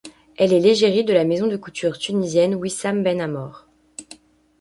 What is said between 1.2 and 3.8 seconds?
maison de couture tunisienne Wissam Ben Amor.